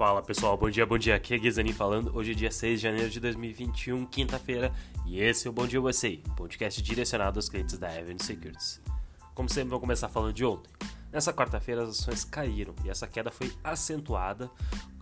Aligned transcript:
Fala 0.00 0.22
pessoal, 0.22 0.56
bom 0.56 0.70
dia, 0.70 0.86
bom 0.86 0.96
dia. 0.96 1.14
Aqui 1.14 1.34
é 1.34 1.38
Guizani 1.38 1.74
falando. 1.74 2.16
Hoje 2.16 2.30
é 2.30 2.34
dia 2.34 2.50
6 2.50 2.80
de 2.80 2.84
janeiro 2.84 3.10
de 3.10 3.20
2021, 3.20 4.06
quinta-feira, 4.06 4.72
e 5.04 5.20
esse 5.20 5.46
é 5.46 5.50
o 5.50 5.52
Bom 5.52 5.66
Dia 5.66 5.78
USA, 5.78 6.08
podcast 6.34 6.80
direcionado 6.80 7.38
aos 7.38 7.50
clientes 7.50 7.76
da 7.76 7.88
Avenue 7.88 8.18
Securities. 8.18 8.80
Como 9.34 9.46
sempre, 9.50 9.68
vou 9.68 9.78
começar 9.78 10.08
falando 10.08 10.32
de 10.32 10.42
ontem. 10.42 10.72
Nessa 11.12 11.34
quarta-feira, 11.34 11.82
as 11.82 11.90
ações 11.90 12.24
caíram 12.24 12.74
e 12.82 12.88
essa 12.88 13.06
queda 13.06 13.30
foi 13.30 13.52
acentuada 13.62 14.50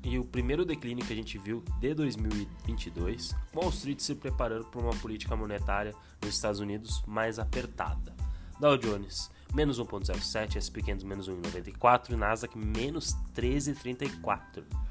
e 0.03 0.19
o 0.19 0.25
primeiro 0.25 0.64
declínio 0.64 1.07
que 1.07 1.12
a 1.12 1.17
gente 1.17 1.39
viu 1.39 1.62
de 1.79 1.95
2022, 1.95 3.37
Wall 3.55 3.69
Street 3.69 4.01
se 4.01 4.17
preparando 4.17 4.65
para 4.65 4.80
uma 4.80 4.96
política 4.96 5.37
monetária 5.37 5.95
nos 6.21 6.35
Estados 6.35 6.59
Unidos 6.59 7.05
mais 7.07 7.39
apertada. 7.39 8.17
Dow 8.59 8.77
Jones 8.77 9.30
menos 9.55 9.80
1.07, 9.80 10.57
S&P 10.57 10.82
500 10.82 11.04
menos 11.04 11.29
1.94 11.29 12.11
e 12.11 12.17
Nasdaq 12.17 12.58
menos 12.58 13.17
13.34. 13.35 14.88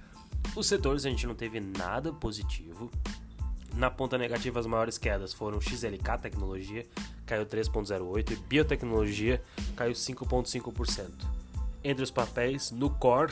Os 0.56 0.68
setores 0.68 1.06
a 1.06 1.10
gente 1.10 1.28
não 1.28 1.36
teve 1.36 1.60
nada 1.60 2.12
positivo. 2.12 2.90
Na 3.76 3.92
ponta 3.92 4.18
negativa, 4.18 4.60
as 4.60 4.66
maiores 4.66 4.98
quedas 4.98 5.34
foram 5.34 5.62
XLK 5.62 6.18
Tecnologia, 6.20 6.86
caiu 7.26 7.46
3,08%, 7.46 8.32
e 8.32 8.36
Biotecnologia 8.36 9.42
caiu 9.76 9.94
5,5%. 9.94 11.12
Entre 11.84 12.04
os 12.04 12.10
papéis, 12.10 12.72
Nucor, 12.72 13.32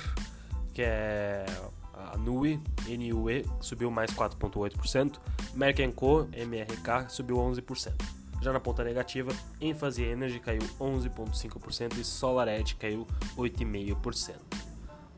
que 0.74 0.84
é 0.84 1.46
a 1.94 2.18
NUE, 2.18 2.60
NUE, 2.88 3.46
subiu 3.60 3.90
mais 3.90 4.12
4,8%, 4.12 5.20
Merck 5.56 5.92
Co, 5.94 6.28
MRK, 6.32 7.10
subiu 7.10 7.38
11%. 7.38 7.94
Já 8.42 8.54
na 8.54 8.60
ponta 8.60 8.84
negativa, 8.84 9.32
ênfase 9.60 10.04
Energy 10.04 10.40
caiu 10.40 10.62
11,5% 10.80 11.98
e 11.98 12.04
SolarEdge 12.04 12.76
caiu 12.76 13.08
8,5%. 13.36 14.36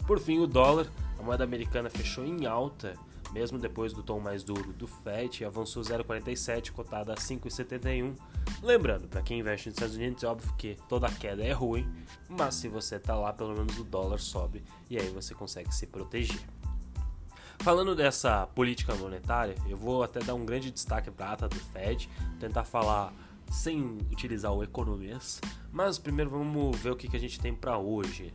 Por 0.05 0.19
fim, 0.19 0.39
o 0.39 0.47
dólar, 0.47 0.87
a 1.19 1.23
moeda 1.23 1.43
americana 1.43 1.89
fechou 1.89 2.25
em 2.25 2.45
alta, 2.45 2.95
mesmo 3.31 3.59
depois 3.59 3.93
do 3.93 4.01
tom 4.01 4.19
mais 4.19 4.43
duro 4.43 4.73
do 4.73 4.87
FED, 4.87 5.45
avançou 5.45 5.83
0,47, 5.83 6.71
cotada 6.71 7.13
a 7.13 7.15
5,71. 7.15 8.15
Lembrando, 8.61 9.07
para 9.07 9.21
quem 9.21 9.39
investe 9.39 9.69
nos 9.69 9.77
Estados 9.77 9.95
Unidos, 9.95 10.23
é 10.23 10.27
óbvio 10.27 10.53
que 10.57 10.77
toda 10.87 11.09
queda 11.11 11.43
é 11.43 11.51
ruim, 11.51 11.87
mas 12.29 12.55
se 12.55 12.67
você 12.67 12.95
está 12.95 13.15
lá, 13.15 13.33
pelo 13.33 13.53
menos 13.53 13.77
o 13.77 13.83
dólar 13.83 14.19
sobe 14.19 14.63
e 14.89 14.97
aí 14.97 15.09
você 15.09 15.33
consegue 15.33 15.73
se 15.73 15.85
proteger. 15.87 16.41
Falando 17.59 17.95
dessa 17.95 18.47
política 18.47 18.95
monetária, 18.95 19.55
eu 19.67 19.75
vou 19.75 20.03
até 20.03 20.19
dar 20.19 20.35
um 20.35 20.45
grande 20.45 20.71
destaque 20.71 21.11
para 21.11 21.27
a 21.27 21.33
ata 21.33 21.49
do 21.49 21.55
Fed, 21.55 22.09
tentar 22.39 22.63
falar 22.63 23.13
sem 23.51 23.97
utilizar 24.11 24.53
o 24.53 24.63
economês, 24.63 25.41
mas 25.71 25.97
primeiro 25.97 26.29
vamos 26.29 26.77
ver 26.77 26.91
o 26.91 26.95
que, 26.95 27.07
que 27.07 27.17
a 27.17 27.19
gente 27.19 27.39
tem 27.39 27.53
para 27.53 27.77
hoje. 27.77 28.33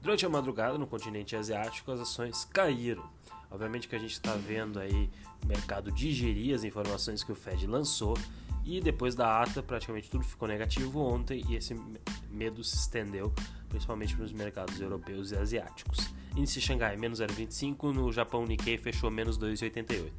Durante 0.00 0.24
a 0.24 0.28
madrugada 0.28 0.78
no 0.78 0.86
continente 0.86 1.34
asiático, 1.34 1.90
as 1.90 2.00
ações 2.00 2.44
caíram. 2.44 3.08
Obviamente 3.50 3.88
que 3.88 3.96
a 3.96 3.98
gente 3.98 4.12
está 4.12 4.34
vendo 4.34 4.78
aí 4.78 5.10
o 5.42 5.46
mercado 5.46 5.90
digerir 5.90 6.54
as 6.54 6.64
informações 6.64 7.22
que 7.22 7.32
o 7.32 7.34
Fed 7.34 7.66
lançou 7.66 8.16
e 8.64 8.80
depois 8.80 9.14
da 9.14 9.40
ata 9.40 9.62
praticamente 9.62 10.10
tudo 10.10 10.24
ficou 10.24 10.48
negativo 10.48 11.00
ontem 11.00 11.44
e 11.48 11.54
esse 11.54 11.80
medo 12.28 12.62
se 12.64 12.76
estendeu 12.76 13.32
principalmente 13.68 14.14
para 14.16 14.24
os 14.24 14.32
mercados 14.32 14.80
europeus 14.80 15.30
e 15.30 15.36
asiáticos. 15.36 16.10
Índice 16.36 16.60
Xangai 16.60 16.96
menos 16.96 17.20
0,25, 17.20 17.94
no 17.94 18.12
Japão 18.12 18.44
Nikkei 18.44 18.78
fechou 18.78 19.10
menos 19.10 19.38
2,88. 19.38 20.12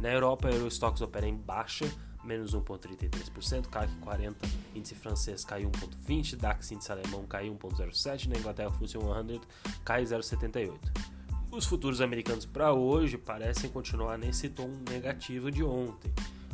Na 0.00 0.10
Europa, 0.10 0.48
Eurostox 0.48 1.00
opera 1.00 1.26
em 1.26 1.36
baixa, 1.36 1.86
menos 2.28 2.54
1,33%, 2.54 3.66
CAC 3.68 3.90
40, 3.96 4.48
índice 4.74 4.94
francês 4.94 5.44
caiu 5.44 5.70
1,20%, 5.70 6.36
DAX 6.36 6.70
índice 6.70 6.92
alemão 6.92 7.26
caiu 7.26 7.56
1,07%, 7.56 8.26
na 8.26 8.38
Inglaterra, 8.38 8.70
FTSE 8.70 8.98
100 8.98 9.40
cai 9.84 10.04
0,78%. 10.04 10.78
Os 11.50 11.64
futuros 11.64 12.02
americanos 12.02 12.44
para 12.44 12.74
hoje 12.74 13.16
parecem 13.16 13.70
continuar 13.70 14.18
nesse 14.18 14.50
tom 14.50 14.70
negativo 14.90 15.50
de 15.50 15.64
ontem, 15.64 16.12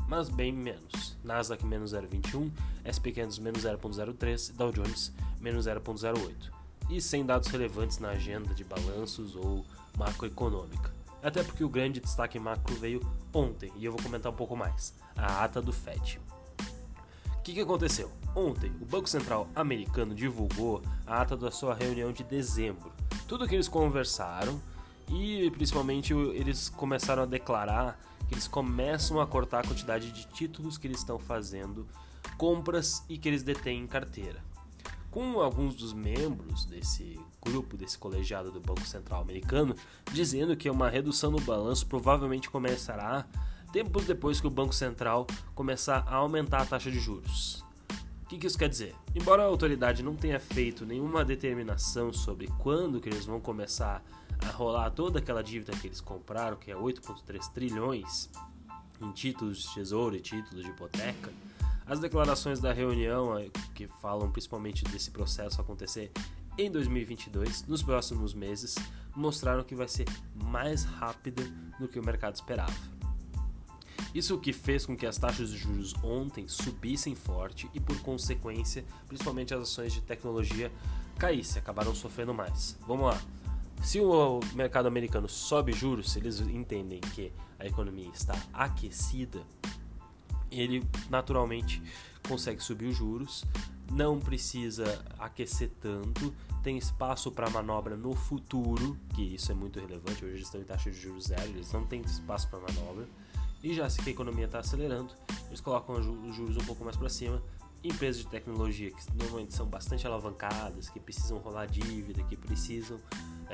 mas 0.08 0.28
bem 0.28 0.52
menos. 0.52 1.16
Nasdaq 1.24 1.66
menos 1.66 1.92
0,21, 1.92 2.50
SP 2.86 3.10
500 3.10 3.38
menos 3.40 3.64
0,03, 3.64 4.52
Dow 4.54 4.70
Jones 4.70 5.12
menos 5.40 5.66
0,08 5.66 6.52
e 6.90 7.00
sem 7.00 7.24
dados 7.24 7.48
relevantes 7.48 7.98
na 7.98 8.10
agenda 8.10 8.54
de 8.54 8.62
balanços 8.62 9.34
ou 9.34 9.64
macroeconômica. 9.96 10.92
Até 11.24 11.42
porque 11.42 11.64
o 11.64 11.70
grande 11.70 12.00
destaque 12.00 12.38
macro 12.38 12.74
veio 12.74 13.00
ontem 13.32 13.72
e 13.76 13.86
eu 13.86 13.92
vou 13.92 14.02
comentar 14.02 14.30
um 14.30 14.36
pouco 14.36 14.54
mais: 14.54 14.94
a 15.16 15.42
ata 15.42 15.62
do 15.62 15.72
FED. 15.72 16.20
O 17.38 17.42
que, 17.42 17.54
que 17.54 17.60
aconteceu? 17.60 18.12
Ontem, 18.36 18.70
o 18.78 18.84
Banco 18.84 19.08
Central 19.08 19.48
americano 19.54 20.14
divulgou 20.14 20.82
a 21.06 21.22
ata 21.22 21.34
da 21.34 21.50
sua 21.50 21.74
reunião 21.74 22.12
de 22.12 22.22
dezembro. 22.22 22.92
Tudo 23.26 23.48
que 23.48 23.54
eles 23.54 23.68
conversaram 23.68 24.60
e 25.08 25.50
principalmente 25.50 26.12
eles 26.12 26.68
começaram 26.68 27.22
a 27.22 27.26
declarar 27.26 27.98
que 28.28 28.34
eles 28.34 28.46
começam 28.46 29.18
a 29.18 29.26
cortar 29.26 29.60
a 29.60 29.66
quantidade 29.66 30.10
de 30.10 30.26
títulos 30.26 30.76
que 30.76 30.86
eles 30.86 30.98
estão 30.98 31.18
fazendo, 31.18 31.86
compras 32.36 33.02
e 33.08 33.16
que 33.16 33.28
eles 33.28 33.42
detêm 33.42 33.80
em 33.80 33.86
carteira 33.86 34.42
com 35.14 35.40
alguns 35.40 35.76
dos 35.76 35.92
membros 35.92 36.64
desse 36.64 37.20
grupo, 37.40 37.76
desse 37.76 37.96
colegiado 37.96 38.50
do 38.50 38.58
Banco 38.58 38.84
Central 38.84 39.22
americano, 39.22 39.76
dizendo 40.12 40.56
que 40.56 40.68
uma 40.68 40.90
redução 40.90 41.30
no 41.30 41.40
balanço 41.40 41.86
provavelmente 41.86 42.50
começará 42.50 43.24
tempos 43.72 44.06
depois 44.06 44.40
que 44.40 44.48
o 44.48 44.50
Banco 44.50 44.74
Central 44.74 45.24
começar 45.54 46.02
a 46.08 46.16
aumentar 46.16 46.62
a 46.62 46.66
taxa 46.66 46.90
de 46.90 46.98
juros. 46.98 47.64
O 48.24 48.26
que, 48.26 48.44
isso 48.44 48.58
quer 48.58 48.68
dizer? 48.68 48.96
Embora 49.14 49.44
a 49.44 49.46
autoridade 49.46 50.02
não 50.02 50.16
tenha 50.16 50.40
feito 50.40 50.84
nenhuma 50.84 51.24
determinação 51.24 52.12
sobre 52.12 52.48
quando 52.58 53.00
que 53.00 53.08
eles 53.08 53.24
vão 53.24 53.38
começar 53.38 54.02
a 54.44 54.50
rolar 54.50 54.90
toda 54.90 55.20
aquela 55.20 55.44
dívida 55.44 55.76
que 55.76 55.86
eles 55.86 56.00
compraram, 56.00 56.56
que 56.56 56.72
é 56.72 56.74
8,3 56.74 57.52
trilhões 57.52 58.28
em 59.00 59.12
títulos 59.12 59.58
de 59.58 59.74
tesouro 59.74 60.16
e 60.16 60.20
títulos 60.20 60.64
de 60.64 60.70
hipoteca, 60.70 61.32
as 61.86 62.00
declarações 62.00 62.60
da 62.60 62.72
reunião, 62.72 63.38
eh, 63.38 63.50
que 63.74 63.86
falam 64.00 64.30
principalmente 64.30 64.84
desse 64.84 65.10
processo 65.10 65.60
acontecer 65.60 66.10
em 66.56 66.70
2022, 66.70 67.66
nos 67.66 67.82
próximos 67.82 68.32
meses, 68.32 68.76
mostraram 69.14 69.64
que 69.64 69.74
vai 69.74 69.88
ser 69.88 70.06
mais 70.34 70.84
rápida 70.84 71.42
do 71.78 71.88
que 71.88 71.98
o 71.98 72.04
mercado 72.04 72.36
esperava. 72.36 72.72
Isso 74.14 74.38
que 74.38 74.52
fez 74.52 74.86
com 74.86 74.96
que 74.96 75.06
as 75.06 75.18
taxas 75.18 75.50
de 75.50 75.58
juros 75.58 75.92
ontem 76.02 76.46
subissem 76.46 77.16
forte 77.16 77.68
e, 77.74 77.80
por 77.80 78.00
consequência, 78.00 78.84
principalmente 79.08 79.52
as 79.52 79.62
ações 79.62 79.92
de 79.92 80.00
tecnologia 80.00 80.70
caíssem, 81.18 81.60
acabaram 81.60 81.92
sofrendo 81.92 82.32
mais. 82.32 82.78
Vamos 82.86 83.06
lá. 83.06 83.20
Se 83.82 84.00
o 84.00 84.40
mercado 84.54 84.86
americano 84.86 85.28
sobe 85.28 85.72
juros, 85.72 86.12
se 86.12 86.20
eles 86.20 86.40
entendem 86.40 87.00
que 87.00 87.32
a 87.58 87.66
economia 87.66 88.08
está 88.14 88.40
aquecida, 88.52 89.44
ele 90.60 90.86
naturalmente 91.10 91.82
consegue 92.26 92.62
subir 92.62 92.86
os 92.86 92.96
juros, 92.96 93.44
não 93.92 94.18
precisa 94.18 95.04
aquecer 95.18 95.70
tanto, 95.80 96.34
tem 96.62 96.78
espaço 96.78 97.30
para 97.30 97.50
manobra 97.50 97.96
no 97.96 98.14
futuro, 98.14 98.96
que 99.14 99.22
isso 99.34 99.52
é 99.52 99.54
muito 99.54 99.78
relevante. 99.78 100.24
Hoje 100.24 100.36
eles 100.36 100.46
estão 100.46 100.60
em 100.60 100.64
taxa 100.64 100.90
de 100.90 100.98
juros 100.98 101.24
zero, 101.24 101.48
eles 101.50 101.70
não 101.72 101.84
têm 101.86 102.00
espaço 102.00 102.48
para 102.48 102.58
manobra. 102.58 103.06
E 103.62 103.74
já 103.74 103.88
se 103.88 104.00
a 104.06 104.10
economia 104.10 104.46
está 104.46 104.58
acelerando, 104.58 105.12
eles 105.48 105.60
colocam 105.60 105.96
os 105.96 106.34
juros 106.34 106.56
um 106.56 106.64
pouco 106.64 106.84
mais 106.84 106.96
para 106.96 107.08
cima. 107.08 107.42
Empresas 107.82 108.22
de 108.22 108.28
tecnologia 108.28 108.90
que 108.90 109.14
normalmente 109.14 109.54
são 109.54 109.66
bastante 109.66 110.06
alavancadas, 110.06 110.88
que 110.88 110.98
precisam 110.98 111.38
rolar 111.38 111.66
dívida, 111.66 112.22
que 112.24 112.36
precisam, 112.36 112.98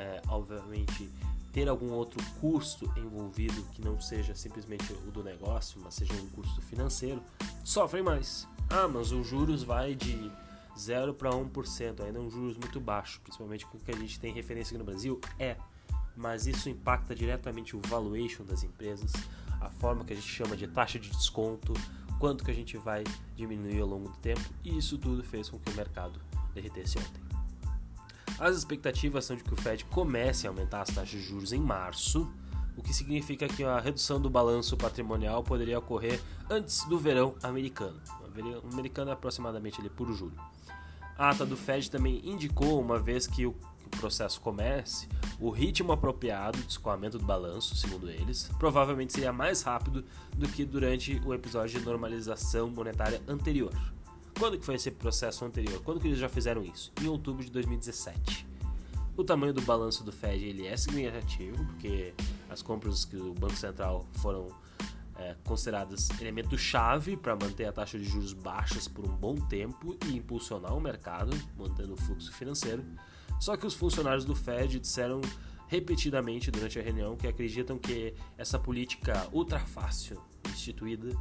é, 0.00 0.22
obviamente, 0.28 1.10
ter 1.52 1.68
algum 1.68 1.90
outro 1.92 2.24
custo 2.40 2.90
envolvido 2.96 3.62
que 3.72 3.82
não 3.82 4.00
seja 4.00 4.34
simplesmente 4.34 4.92
o 4.92 5.10
do 5.10 5.22
negócio, 5.22 5.80
mas 5.82 5.94
seja 5.94 6.14
um 6.14 6.26
custo 6.30 6.62
financeiro, 6.62 7.22
sofrem 7.62 8.02
mais. 8.02 8.48
Ah, 8.70 8.88
mas 8.88 9.12
os 9.12 9.26
juros 9.26 9.62
vai 9.62 9.94
de 9.94 10.30
0 10.78 11.12
para 11.12 11.30
1%, 11.30 12.02
ainda 12.04 12.18
é 12.18 12.22
um 12.22 12.30
juros 12.30 12.56
muito 12.56 12.80
baixo, 12.80 13.20
principalmente 13.22 13.66
com 13.66 13.76
o 13.76 13.80
que 13.80 13.90
a 13.90 13.96
gente 13.96 14.18
tem 14.18 14.32
referência 14.32 14.74
aqui 14.74 14.78
no 14.78 14.84
Brasil, 14.84 15.20
é. 15.38 15.56
Mas 16.16 16.46
isso 16.46 16.68
impacta 16.68 17.14
diretamente 17.14 17.76
o 17.76 17.80
valuation 17.80 18.44
das 18.44 18.62
empresas, 18.62 19.12
a 19.60 19.68
forma 19.70 20.04
que 20.04 20.12
a 20.12 20.16
gente 20.16 20.28
chama 20.28 20.56
de 20.56 20.66
taxa 20.66 20.98
de 20.98 21.10
desconto, 21.10 21.74
quanto 22.18 22.44
que 22.44 22.50
a 22.50 22.54
gente 22.54 22.76
vai 22.76 23.04
diminuir 23.36 23.80
ao 23.80 23.88
longo 23.88 24.08
do 24.08 24.16
tempo, 24.18 24.40
e 24.64 24.76
isso 24.76 24.96
tudo 24.96 25.22
fez 25.22 25.48
com 25.48 25.58
que 25.58 25.70
o 25.70 25.74
mercado 25.74 26.20
derretesse 26.54 26.98
ontem. 26.98 27.29
As 28.40 28.56
expectativas 28.56 29.26
são 29.26 29.36
de 29.36 29.44
que 29.44 29.52
o 29.52 29.56
Fed 29.56 29.84
comece 29.84 30.46
a 30.46 30.50
aumentar 30.50 30.80
as 30.80 30.88
taxas 30.88 31.10
de 31.10 31.20
juros 31.20 31.52
em 31.52 31.60
março, 31.60 32.26
o 32.74 32.82
que 32.82 32.94
significa 32.94 33.46
que 33.46 33.62
a 33.62 33.78
redução 33.78 34.18
do 34.18 34.30
balanço 34.30 34.78
patrimonial 34.78 35.44
poderia 35.44 35.78
ocorrer 35.78 36.18
antes 36.48 36.82
do 36.86 36.98
verão 36.98 37.34
americano. 37.42 38.00
O 38.64 38.72
americano 38.72 39.10
é 39.10 39.12
aproximadamente 39.12 39.78
ali 39.78 39.90
por 39.90 40.10
julho. 40.14 40.32
A 41.18 41.28
ata 41.28 41.44
do 41.44 41.54
Fed 41.54 41.90
também 41.90 42.22
indicou, 42.24 42.80
uma 42.80 42.98
vez 42.98 43.26
que 43.26 43.44
o 43.44 43.54
processo 43.98 44.40
comece, 44.40 45.06
o 45.38 45.50
ritmo 45.50 45.92
apropriado 45.92 46.56
de 46.62 46.70
escoamento 46.70 47.18
do 47.18 47.26
balanço, 47.26 47.76
segundo 47.76 48.08
eles, 48.08 48.50
provavelmente 48.58 49.12
seria 49.12 49.34
mais 49.34 49.60
rápido 49.60 50.02
do 50.34 50.48
que 50.48 50.64
durante 50.64 51.20
o 51.26 51.34
episódio 51.34 51.78
de 51.78 51.84
normalização 51.84 52.70
monetária 52.70 53.20
anterior. 53.28 53.74
Quando 54.40 54.58
que 54.58 54.64
foi 54.64 54.76
esse 54.76 54.90
processo 54.90 55.44
anterior? 55.44 55.82
Quando 55.82 56.00
que 56.00 56.08
eles 56.08 56.18
já 56.18 56.26
fizeram 56.26 56.64
isso? 56.64 56.90
Em 57.02 57.06
outubro 57.06 57.44
de 57.44 57.50
2017. 57.50 58.46
O 59.14 59.22
tamanho 59.22 59.52
do 59.52 59.60
balanço 59.60 60.02
do 60.02 60.10
Fed 60.10 60.42
ele 60.42 60.66
é 60.66 60.74
significativo, 60.78 61.62
porque 61.66 62.14
as 62.48 62.62
compras 62.62 63.04
que 63.04 63.18
o 63.18 63.34
Banco 63.34 63.54
Central 63.54 64.08
foram 64.14 64.48
é, 65.16 65.36
consideradas 65.44 66.08
elemento 66.22 66.56
chave 66.56 67.18
para 67.18 67.36
manter 67.36 67.66
a 67.66 67.72
taxa 67.72 67.98
de 67.98 68.04
juros 68.04 68.32
baixas 68.32 68.88
por 68.88 69.04
um 69.04 69.14
bom 69.14 69.34
tempo 69.34 69.94
e 70.06 70.16
impulsionar 70.16 70.74
o 70.74 70.80
mercado, 70.80 71.36
mantendo 71.54 71.92
o 71.92 71.96
fluxo 71.98 72.32
financeiro. 72.32 72.82
Só 73.38 73.58
que 73.58 73.66
os 73.66 73.74
funcionários 73.74 74.24
do 74.24 74.34
Fed 74.34 74.80
disseram 74.80 75.20
repetidamente 75.68 76.50
durante 76.50 76.78
a 76.78 76.82
reunião 76.82 77.14
que 77.14 77.26
acreditam 77.26 77.78
que 77.78 78.14
essa 78.38 78.58
política 78.58 79.28
ultra 79.34 79.60
fácil 79.60 80.18
instituída 80.46 81.14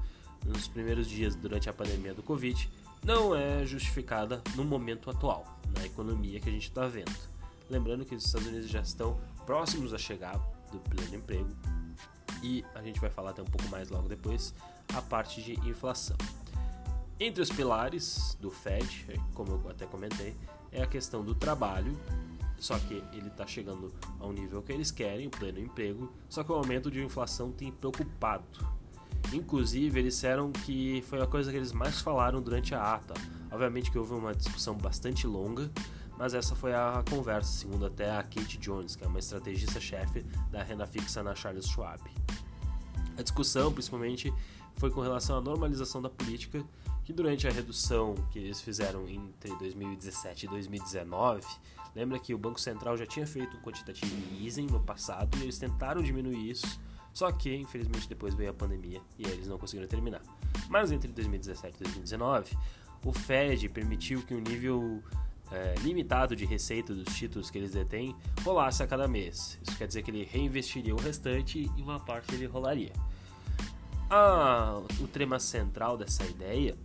nos 0.45 0.69
primeiros 0.69 1.09
dias 1.09 1.35
durante 1.35 1.69
a 1.69 1.73
pandemia 1.73 2.13
do 2.13 2.23
Covid 2.23 2.69
não 3.03 3.35
é 3.35 3.65
justificada 3.65 4.41
no 4.55 4.63
momento 4.63 5.09
atual, 5.09 5.59
na 5.77 5.85
economia 5.85 6.39
que 6.39 6.49
a 6.49 6.51
gente 6.51 6.67
está 6.67 6.87
vendo. 6.87 7.15
Lembrando 7.69 8.05
que 8.05 8.15
os 8.15 8.25
Estados 8.25 8.47
Unidos 8.47 8.69
já 8.69 8.81
estão 8.81 9.19
próximos 9.45 9.93
a 9.93 9.97
chegar 9.97 10.37
do 10.71 10.79
pleno 10.79 11.15
emprego 11.15 11.49
e 12.41 12.63
a 12.73 12.81
gente 12.81 12.99
vai 12.99 13.09
falar 13.09 13.31
até 13.31 13.41
um 13.41 13.45
pouco 13.45 13.67
mais 13.69 13.89
logo 13.89 14.07
depois 14.07 14.53
a 14.93 15.01
parte 15.01 15.41
de 15.41 15.53
inflação. 15.67 16.17
Entre 17.19 17.41
os 17.41 17.49
pilares 17.49 18.37
do 18.39 18.49
Fed, 18.49 19.05
como 19.33 19.51
eu 19.51 19.69
até 19.69 19.85
comentei, 19.85 20.35
é 20.71 20.81
a 20.81 20.87
questão 20.87 21.23
do 21.23 21.35
trabalho, 21.35 21.99
só 22.57 22.77
que 22.79 23.03
ele 23.13 23.27
está 23.27 23.45
chegando 23.45 23.93
ao 24.19 24.31
nível 24.31 24.61
que 24.61 24.71
eles 24.71 24.89
querem, 24.89 25.27
o 25.27 25.29
pleno 25.29 25.59
emprego, 25.59 26.11
só 26.29 26.43
que 26.43 26.51
o 26.51 26.55
aumento 26.55 26.89
de 26.89 27.03
inflação 27.03 27.51
tem 27.51 27.71
preocupado. 27.71 28.78
Inclusive, 29.33 29.99
eles 29.99 30.15
disseram 30.15 30.51
que 30.51 31.03
foi 31.07 31.21
a 31.21 31.27
coisa 31.27 31.51
que 31.51 31.57
eles 31.57 31.71
mais 31.71 32.01
falaram 32.01 32.41
durante 32.41 32.73
a 32.73 32.95
ata. 32.95 33.13
Obviamente 33.51 33.91
que 33.91 33.97
houve 33.97 34.13
uma 34.13 34.33
discussão 34.33 34.75
bastante 34.75 35.27
longa, 35.27 35.69
mas 36.17 36.33
essa 36.33 36.55
foi 36.55 36.73
a 36.73 37.03
conversa, 37.09 37.51
segundo 37.51 37.85
até 37.85 38.11
a 38.11 38.21
Kate 38.23 38.57
Jones, 38.57 38.95
que 38.95 39.03
é 39.03 39.07
uma 39.07 39.19
estrategista-chefe 39.19 40.23
da 40.51 40.61
renda 40.61 40.85
fixa 40.85 41.23
na 41.23 41.33
Charles 41.33 41.65
Schwab. 41.65 42.01
A 43.17 43.21
discussão, 43.21 43.71
principalmente, 43.71 44.33
foi 44.73 44.89
com 44.89 45.01
relação 45.01 45.37
à 45.37 45.41
normalização 45.41 46.01
da 46.01 46.09
política, 46.09 46.63
que 47.03 47.13
durante 47.13 47.47
a 47.47 47.51
redução 47.51 48.15
que 48.31 48.39
eles 48.39 48.61
fizeram 48.61 49.07
entre 49.07 49.55
2017 49.57 50.45
e 50.45 50.49
2019, 50.49 51.41
lembra 51.95 52.19
que 52.19 52.33
o 52.33 52.37
Banco 52.37 52.59
Central 52.59 52.97
já 52.97 53.05
tinha 53.05 53.25
feito 53.25 53.57
um 53.57 53.61
quantitative 53.61 54.45
easing 54.45 54.67
no 54.67 54.79
passado 54.79 55.37
e 55.37 55.43
eles 55.43 55.57
tentaram 55.57 56.01
diminuir 56.01 56.51
isso, 56.51 56.79
só 57.19 57.33
que 57.33 57.53
infelizmente 57.53 58.07
depois 58.07 58.33
veio 58.33 58.49
a 58.49 58.53
pandemia 58.53 59.01
e 59.17 59.27
eles 59.27 59.45
não 59.45 59.57
conseguiram 59.57 59.89
terminar. 59.89 60.21
Mas 60.69 60.89
entre 60.89 61.11
2017 61.11 61.75
e 61.75 61.83
2019, 61.83 62.57
o 63.03 63.11
Fed 63.11 63.67
permitiu 63.67 64.21
que 64.21 64.33
o 64.33 64.39
nível 64.39 65.03
é, 65.51 65.75
limitado 65.79 66.33
de 66.33 66.45
receita 66.45 66.95
dos 66.95 67.13
títulos 67.13 67.49
que 67.51 67.57
eles 67.57 67.73
detêm 67.73 68.15
rolasse 68.41 68.81
a 68.83 68.87
cada 68.87 69.05
mês. 69.05 69.59
Isso 69.61 69.77
quer 69.77 69.85
dizer 69.85 70.01
que 70.01 70.11
ele 70.11 70.23
reinvestiria 70.23 70.95
o 70.95 70.97
restante 70.97 71.69
e 71.75 71.81
uma 71.81 71.99
parte 71.99 72.33
ele 72.33 72.45
rolaria. 72.45 72.93
Ah, 74.09 74.81
o 75.01 75.05
tema 75.05 75.39
central 75.39 75.97
dessa 75.97 76.25
ideia 76.25 76.77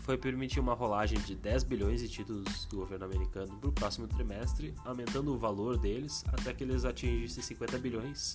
foi 0.00 0.18
permitir 0.18 0.58
uma 0.58 0.74
rolagem 0.74 1.20
de 1.20 1.36
10 1.36 1.62
bilhões 1.62 2.00
de 2.00 2.08
títulos 2.08 2.64
do 2.64 2.78
governo 2.78 3.04
americano 3.04 3.56
para 3.58 3.70
o 3.70 3.72
próximo 3.72 4.08
trimestre, 4.08 4.74
aumentando 4.84 5.32
o 5.32 5.38
valor 5.38 5.78
deles 5.78 6.24
até 6.26 6.52
que 6.52 6.64
eles 6.64 6.84
atingissem 6.84 7.40
50 7.40 7.78
bilhões. 7.78 8.34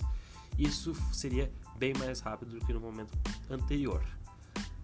Isso 0.58 0.94
seria 1.12 1.50
bem 1.76 1.92
mais 1.98 2.20
rápido 2.20 2.58
do 2.58 2.64
que 2.64 2.72
no 2.72 2.80
momento 2.80 3.16
anterior. 3.48 4.02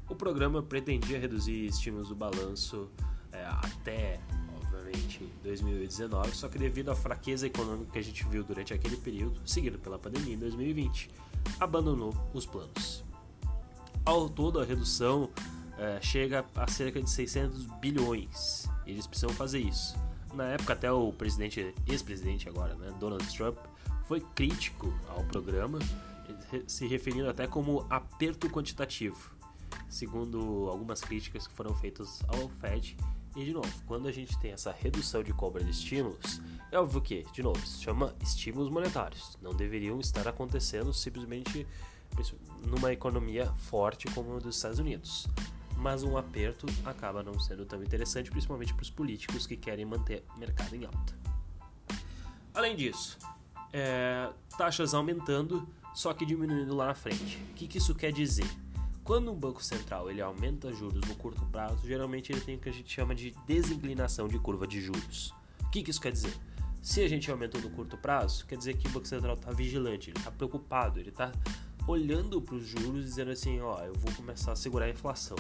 O 0.08 0.14
programa 0.14 0.62
pretendia 0.62 1.18
reduzir 1.18 1.66
estímulos 1.66 2.08
do 2.08 2.14
balanço 2.14 2.88
é, 3.32 3.44
até 3.44 4.20
2019, 5.42 6.34
só 6.34 6.48
que 6.48 6.58
devido 6.58 6.90
à 6.90 6.94
fraqueza 6.94 7.46
econômica 7.46 7.92
que 7.92 7.98
a 7.98 8.02
gente 8.02 8.24
viu 8.26 8.42
durante 8.42 8.74
aquele 8.74 8.96
período, 8.96 9.40
seguido 9.48 9.78
pela 9.78 9.98
pandemia 9.98 10.34
em 10.34 10.38
2020, 10.38 11.10
abandonou 11.60 12.14
os 12.34 12.46
planos. 12.46 13.04
Ao 14.04 14.28
todo, 14.28 14.60
a 14.60 14.64
redução 14.64 15.30
é, 15.78 16.00
chega 16.00 16.44
a 16.54 16.66
cerca 16.69 17.00
de 17.00 17.10
600 17.10 17.64
bilhões. 17.80 18.69
Eles 18.86 19.06
precisam 19.06 19.30
fazer 19.30 19.60
isso. 19.60 19.96
Na 20.34 20.44
época, 20.44 20.72
até 20.72 20.90
o 20.90 21.12
presidente, 21.12 21.74
ex-presidente 21.86 22.48
agora, 22.48 22.74
né, 22.74 22.92
Donald 23.00 23.26
Trump, 23.36 23.56
foi 24.06 24.20
crítico 24.20 24.93
ao 25.08 25.23
programa, 25.25 25.79
se 26.67 26.87
referindo 26.87 27.29
até 27.29 27.47
como 27.47 27.87
aperto 27.91 28.49
quantitativo, 28.49 29.35
segundo 29.88 30.69
algumas 30.70 31.00
críticas 31.00 31.47
que 31.47 31.55
foram 31.55 31.75
feitas 31.75 32.23
ao 32.29 32.49
Fed 32.49 32.97
e 33.37 33.44
de 33.44 33.53
novo, 33.53 33.70
quando 33.87 34.08
a 34.08 34.12
gente 34.12 34.37
tem 34.38 34.53
essa 34.53 34.73
redução 34.73 35.23
de 35.23 35.31
cobra 35.31 35.62
de 35.62 35.70
estímulos, 35.70 36.41
é 36.73 36.79
óbvio 36.79 37.03
que, 37.03 37.26
de 37.35 37.43
novo, 37.43 37.64
se 37.67 37.82
chama 37.82 38.14
estímulos 38.23 38.70
monetários. 38.70 39.37
Não 39.43 39.55
deveriam 39.55 40.00
estar 40.00 40.26
acontecendo 40.26 40.91
simplesmente 40.94 41.67
numa 42.67 42.94
economia 42.94 43.53
forte 43.53 44.08
como 44.12 44.37
a 44.37 44.38
dos 44.38 44.56
Estados 44.56 44.79
Unidos. 44.79 45.29
Mas 45.76 46.03
um 46.03 46.17
aperto 46.17 46.67
acaba 46.87 47.23
não 47.23 47.38
sendo 47.38 47.67
tão 47.67 47.82
interessante, 47.82 48.31
principalmente 48.31 48.73
para 48.73 48.82
os 48.82 48.91
políticos 48.91 49.47
que 49.47 49.55
querem 49.55 49.85
manter 49.85 50.25
o 50.35 50.38
mercado 50.38 50.75
em 50.75 50.87
alta. 50.87 51.14
Além 52.55 52.75
disso, 52.75 53.19
é, 53.76 54.31
taxas 54.56 54.94
aumentando, 54.94 55.69
só 55.94 56.14
que 56.14 56.25
diminuindo 56.25 56.75
lá 56.75 56.87
na 56.87 56.94
frente. 56.94 57.37
O 57.50 57.55
que, 57.55 57.69
que 57.69 57.76
isso 57.76 57.94
quer 57.94 58.11
dizer? 58.11 58.49
Quando 59.05 59.31
um 59.31 59.34
banco 59.34 59.62
central 59.62 60.11
ele 60.11 60.23
aumenta 60.23 60.73
juros 60.73 61.06
no 61.06 61.14
curto 61.14 61.44
prazo, 61.46 61.87
geralmente 61.87 62.32
ele 62.32 62.40
tem 62.40 62.56
o 62.56 62.58
que 62.58 62.70
a 62.70 62.73
gente 62.73 62.90
chama 62.90 63.14
de 63.14 63.34
desinclinação 63.46 64.28
de 64.28 64.38
curva 64.38 64.67
de 64.67 64.81
juros. 64.81 65.34
O 65.61 65.69
que, 65.70 65.82
que 65.82 65.90
isso 65.90 66.00
quer 66.00 66.11
dizer? 66.11 66.34
Se 66.81 67.02
a 67.02 67.08
gente 67.08 67.31
aumentou 67.31 67.61
no 67.61 67.69
curto 67.69 67.99
prazo, 67.99 68.46
quer 68.46 68.56
dizer 68.56 68.78
que 68.78 68.88
o 68.88 68.90
Banco 68.90 69.06
Central 69.06 69.34
está 69.34 69.52
vigilante, 69.52 70.08
ele 70.08 70.19
está 70.19 70.31
preocupado, 70.31 70.99
ele 70.99 71.11
está 71.11 71.31
olhando 71.87 72.40
para 72.40 72.55
os 72.55 72.67
juros 72.67 73.05
dizendo 73.05 73.31
assim, 73.31 73.61
ó, 73.61 73.79
eu 73.84 73.93
vou 73.94 74.12
começar 74.14 74.52
a 74.52 74.56
segurar 74.56 74.87
a 74.87 74.90
inflação. 74.90 75.37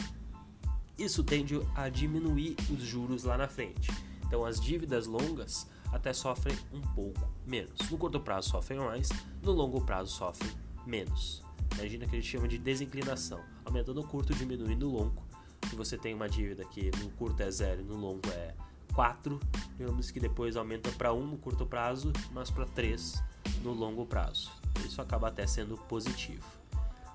Isso 0.98 1.24
tende 1.24 1.58
a 1.74 1.88
diminuir 1.88 2.54
os 2.70 2.80
juros 2.80 3.24
lá 3.24 3.38
na 3.38 3.48
frente. 3.48 3.90
Então 4.26 4.44
as 4.44 4.60
dívidas 4.60 5.06
longas 5.06 5.66
até 5.92 6.12
sofrem 6.12 6.56
um 6.72 6.80
pouco 6.80 7.28
menos. 7.46 7.90
No 7.90 7.98
curto 7.98 8.20
prazo 8.20 8.50
sofrem 8.50 8.78
mais, 8.78 9.08
no 9.42 9.52
longo 9.52 9.80
prazo 9.80 10.12
sofrem 10.12 10.50
menos. 10.86 11.42
Imagina 11.74 12.06
que 12.06 12.16
a 12.16 12.20
gente 12.20 12.30
chama 12.30 12.48
de 12.48 12.58
desinclinação, 12.58 13.40
aumentando 13.64 14.00
o 14.00 14.06
curto, 14.06 14.34
diminuindo 14.34 14.88
o 14.88 14.92
longo. 14.92 15.22
Se 15.68 15.74
você 15.74 15.98
tem 15.98 16.14
uma 16.14 16.28
dívida 16.28 16.64
que 16.64 16.90
no 16.98 17.10
curto 17.10 17.42
é 17.42 17.50
zero 17.50 17.80
e 17.80 17.84
no 17.84 17.96
longo 17.96 18.28
é 18.30 18.54
4, 18.94 19.38
digamos 19.76 20.10
que 20.10 20.18
depois 20.18 20.56
aumenta 20.56 20.90
para 20.92 21.12
1 21.12 21.26
no 21.26 21.36
curto 21.36 21.66
prazo, 21.66 22.12
mas 22.32 22.50
para 22.50 22.64
3 22.66 23.22
no 23.62 23.72
longo 23.72 24.06
prazo. 24.06 24.50
Isso 24.86 25.02
acaba 25.02 25.28
até 25.28 25.46
sendo 25.46 25.76
positivo. 25.76 26.44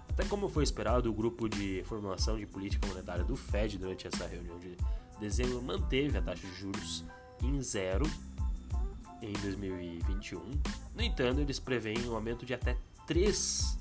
Até 0.10 0.26
como 0.26 0.50
foi 0.50 0.64
esperado, 0.64 1.10
o 1.10 1.14
grupo 1.14 1.48
de 1.48 1.84
formulação 1.86 2.38
de 2.38 2.46
política 2.46 2.86
monetária 2.86 3.24
do 3.24 3.36
Fed 3.36 3.78
durante 3.78 4.08
essa 4.08 4.28
reunião 4.28 4.60
de 4.60 4.78
dezembro 5.20 5.62
manteve 5.62 6.18
a 6.18 6.22
taxa 6.22 6.46
de 6.46 6.54
juros 6.54 7.04
em 7.42 7.62
zero 7.62 8.06
em 9.22 9.34
2021. 9.34 10.40
No 10.96 11.02
entanto, 11.02 11.40
eles 11.40 11.60
preveem 11.60 12.08
um 12.08 12.16
aumento 12.16 12.46
de 12.46 12.54
até 12.54 12.78
3 13.08 13.78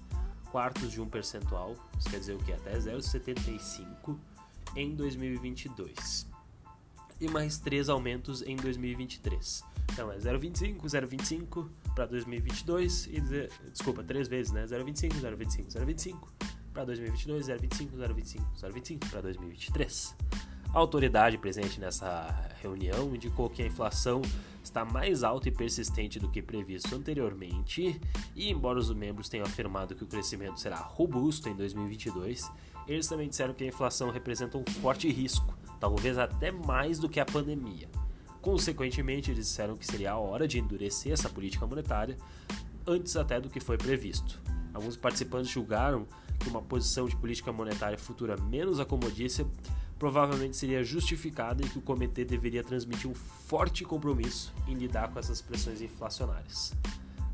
quartos 0.51 0.91
de 0.91 1.01
um 1.01 1.09
percentual, 1.09 1.77
isso 1.99 2.11
quer 2.11 2.19
dizer 2.19 2.35
o 2.35 2.39
que? 2.39 2.53
Até 2.53 2.77
0,75 2.77 4.19
em 4.77 4.95
2022. 4.95 6.29
E 7.21 7.29
mais 7.29 7.59
três 7.59 7.89
aumentos 7.89 8.43
em 8.43 8.57
2023. 8.57 9.65
Então 9.93 10.11
é 10.11 10.17
0,25, 10.17 10.81
0,25 10.83 11.69
para 11.95 12.07
2022 12.07 13.07
e 13.07 13.21
desculpa, 13.71 14.03
três 14.03 14.29
vezes, 14.29 14.53
né? 14.53 14.65
0,25, 14.65 15.21
0,25, 15.21 15.67
0,25 15.69 16.29
para 16.73 16.85
2022, 16.85 17.47
0,25, 17.47 17.91
0,25, 17.97 18.41
0,25 18.57 19.11
para 19.11 19.21
2023. 19.23 20.17
A 20.73 20.79
autoridade 20.79 21.37
presente 21.37 21.81
nessa 21.81 22.49
reunião 22.63 23.13
indicou 23.13 23.51
que 23.51 23.61
a 23.61 23.67
inflação 23.67 24.23
está 24.63 24.85
mais 24.85 25.25
alta 25.25 25.49
e 25.49 25.53
persistente 25.53 26.21
do 26.21 26.31
que 26.31 26.41
previsto 26.41 26.95
anteriormente, 26.95 28.01
e 28.37 28.51
embora 28.51 28.79
os 28.79 28.93
membros 28.95 29.29
tenham 29.29 29.45
afirmado 29.45 29.97
que 29.97 30.05
o 30.05 30.07
crescimento 30.07 30.61
será 30.61 30.77
robusto 30.77 31.49
em 31.49 31.57
2022, 31.57 32.49
eles 32.87 33.09
também 33.09 33.29
disseram 33.29 33.53
que 33.53 33.65
a 33.65 33.67
inflação 33.67 34.11
representa 34.11 34.59
um 34.59 34.65
forte 34.81 35.11
risco, 35.11 35.59
talvez 35.81 36.17
até 36.19 36.53
mais 36.53 37.01
do 37.01 37.09
que 37.09 37.19
a 37.19 37.27
pandemia. 37.27 37.89
Consequentemente, 38.41 39.33
eles 39.33 39.47
disseram 39.47 39.77
que 39.77 39.85
seria 39.85 40.13
a 40.13 40.19
hora 40.19 40.47
de 40.47 40.61
endurecer 40.61 41.13
essa 41.13 41.29
política 41.29 41.67
monetária 41.67 42.17
antes 42.87 43.17
até 43.17 43.41
do 43.41 43.51
que 43.51 43.59
foi 43.59 43.77
previsto. 43.77 44.41
Alguns 44.73 44.97
participantes 44.97 45.51
julgaram 45.51 46.07
que 46.39 46.49
uma 46.49 46.63
posição 46.63 47.07
de 47.07 47.17
política 47.17 47.53
monetária 47.53 47.99
futura 47.99 48.37
menos 48.37 48.79
acomodícia 48.79 49.45
provavelmente 50.01 50.57
seria 50.57 50.83
justificada 50.83 51.63
e 51.63 51.69
que 51.69 51.79
o 51.79 51.83
comitê 51.83 52.25
deveria 52.25 52.65
transmitir 52.65 53.09
um 53.09 53.15
forte 53.15 53.85
compromisso 53.85 54.51
em 54.67 54.73
lidar 54.73 55.13
com 55.13 55.19
essas 55.19 55.43
pressões 55.43 55.83
inflacionárias. 55.83 56.73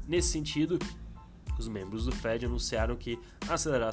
Nesse 0.07 0.33
sentido, 0.33 0.77
os 1.57 1.69
membros 1.69 2.07
do 2.07 2.13
Fed 2.13 2.45
anunciaram 2.45 2.97
que 2.97 3.21
aceleraram 3.49 3.93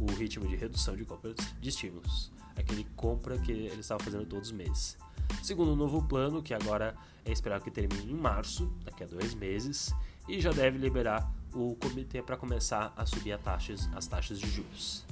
o 0.00 0.12
ritmo 0.18 0.48
de 0.48 0.56
redução 0.56 0.96
de 0.96 1.04
compras 1.04 1.36
de 1.60 1.68
estímulos, 1.68 2.32
aquele 2.56 2.84
compra 2.96 3.38
que 3.38 3.52
eles 3.52 3.78
estavam 3.78 4.04
fazendo 4.04 4.26
todos 4.26 4.48
os 4.48 4.52
meses. 4.52 4.98
Segundo 5.40 5.72
o 5.72 5.76
novo 5.76 6.02
plano, 6.02 6.42
que 6.42 6.52
agora 6.52 6.96
é 7.24 7.30
esperado 7.30 7.62
que 7.62 7.70
termine 7.70 8.10
em 8.10 8.16
março, 8.16 8.66
daqui 8.84 9.04
a 9.04 9.06
dois 9.06 9.32
meses, 9.32 9.94
e 10.28 10.40
já 10.40 10.50
deve 10.50 10.76
liberar 10.76 11.32
o 11.54 11.76
comitê 11.76 12.20
para 12.20 12.36
começar 12.36 12.92
a 12.96 13.06
subir 13.06 13.38
taxas, 13.38 13.88
as 13.94 14.08
taxas 14.08 14.40
de 14.40 14.50
juros. 14.50 15.06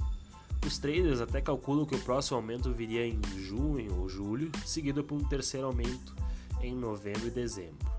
Os 0.65 0.77
traders 0.77 1.19
até 1.19 1.41
calculam 1.41 1.85
que 1.85 1.95
o 1.95 1.99
próximo 1.99 2.37
aumento 2.37 2.71
viria 2.71 3.05
em 3.05 3.19
junho 3.37 3.99
ou 3.99 4.07
julho, 4.07 4.51
seguido 4.65 5.03
por 5.03 5.15
um 5.15 5.23
terceiro 5.23 5.67
aumento 5.67 6.15
em 6.61 6.75
novembro 6.75 7.27
e 7.27 7.31
dezembro. 7.31 7.89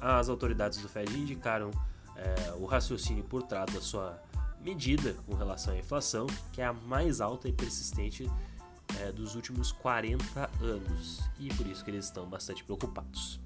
As 0.00 0.28
autoridades 0.28 0.80
do 0.80 0.88
Fed 0.88 1.16
indicaram 1.16 1.70
é, 2.16 2.52
o 2.58 2.64
raciocínio 2.64 3.22
por 3.24 3.42
trás 3.42 3.72
da 3.72 3.80
sua 3.80 4.20
medida 4.60 5.14
com 5.26 5.34
relação 5.34 5.74
à 5.74 5.76
inflação, 5.76 6.26
que 6.52 6.60
é 6.60 6.64
a 6.64 6.72
mais 6.72 7.20
alta 7.20 7.48
e 7.48 7.52
persistente 7.52 8.28
é, 9.00 9.12
dos 9.12 9.34
últimos 9.34 9.70
40 9.72 10.50
anos, 10.60 11.20
e 11.38 11.48
por 11.54 11.66
isso 11.66 11.84
que 11.84 11.90
eles 11.90 12.06
estão 12.06 12.28
bastante 12.28 12.64
preocupados. 12.64 13.40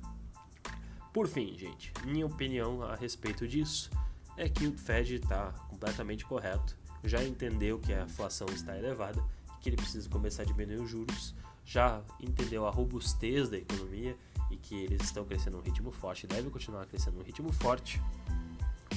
Por 1.13 1.27
fim, 1.27 1.57
gente, 1.59 1.93
minha 2.05 2.27
opinião 2.27 2.83
a 2.83 2.95
respeito 2.95 3.49
disso 3.49 3.91
é 4.37 4.49
que 4.49 4.67
o 4.67 4.77
Fed 4.77 5.15
está 5.15 5.51
completamente 5.71 6.25
correto 6.25 6.77
já 7.05 7.23
entendeu 7.23 7.79
que 7.79 7.93
a 7.93 8.03
inflação 8.03 8.47
está 8.49 8.77
elevada 8.77 9.23
que 9.67 9.71
ele 9.71 9.77
precisa 9.77 10.09
começar 10.09 10.43
a 10.43 10.45
diminuir 10.45 10.81
os 10.81 10.89
juros, 10.89 11.35
já 11.65 12.01
entendeu 12.21 12.67
a 12.67 12.71
robustez 12.71 13.49
da 13.49 13.59
economia 13.59 14.17
e 14.49 14.57
que 14.57 14.77
eles 14.77 15.03
estão 15.03 15.25
crescendo 15.25 15.57
num 15.57 15.63
ritmo 15.63 15.91
forte, 15.91 16.25
devem 16.25 16.49
continuar 16.49 16.87
crescendo 16.87 17.17
num 17.17 17.25
ritmo 17.25 17.53
forte, 17.53 18.01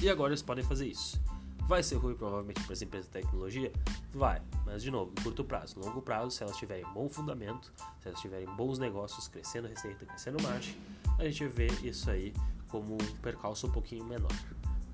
e 0.00 0.08
agora 0.08 0.30
eles 0.30 0.42
podem 0.42 0.62
fazer 0.62 0.86
isso. 0.86 1.20
Vai 1.66 1.82
ser 1.82 1.96
ruim 1.96 2.14
provavelmente 2.14 2.62
para 2.62 2.72
as 2.72 2.82
empresas 2.82 3.06
de 3.06 3.12
tecnologia? 3.12 3.72
Vai, 4.12 4.40
mas 4.64 4.80
de 4.82 4.92
novo, 4.92 5.12
curto 5.22 5.44
prazo. 5.44 5.78
Longo 5.78 6.00
prazo, 6.00 6.30
se 6.30 6.42
elas 6.42 6.56
tiverem 6.56 6.84
bom 6.94 7.08
fundamento, 7.08 7.72
se 8.00 8.08
elas 8.08 8.20
tiverem 8.20 8.46
bons 8.56 8.78
negócios, 8.78 9.26
crescendo 9.26 9.66
receita, 9.66 10.06
crescendo 10.06 10.40
margem, 10.42 10.76
a 11.18 11.24
gente 11.24 11.46
vê 11.46 11.66
isso 11.82 12.08
aí 12.10 12.32
como 12.68 12.94
um 12.94 13.16
percalço 13.22 13.66
um 13.66 13.70
pouquinho 13.70 14.04
menor. 14.04 14.32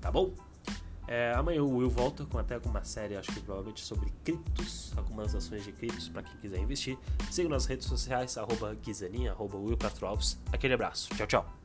Tá 0.01 0.11
bom? 0.11 0.33
É, 1.07 1.33
amanhã 1.33 1.63
o 1.63 1.77
Will 1.77 1.89
volta 1.89 2.25
com 2.25 2.37
até 2.37 2.59
com 2.59 2.69
uma 2.69 2.83
série, 2.83 3.15
acho 3.15 3.31
que 3.31 3.39
provavelmente 3.39 3.81
sobre 3.81 4.11
criptos, 4.23 4.91
algumas 4.97 5.33
ações 5.33 5.63
de 5.63 5.71
criptos 5.71 6.09
para 6.09 6.21
quem 6.23 6.35
quiser 6.37 6.59
investir. 6.59 6.97
Siga 7.31 7.47
nas 7.47 7.65
redes 7.65 7.87
sociais, 7.87 8.37
arroba 8.37 8.73
Guizaninha, 8.75 9.31
arroba 9.31 9.57
Will. 9.57 9.77
Aquele 10.51 10.73
abraço, 10.73 11.09
tchau, 11.15 11.27
tchau. 11.27 11.56